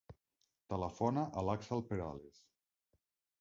Telefona 0.73 1.25
a 1.41 1.43
l'Àxel 1.49 1.85
Perales. 1.91 2.41